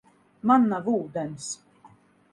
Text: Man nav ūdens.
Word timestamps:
Man 0.51 0.65
nav 0.71 0.89
ūdens. 0.95 1.51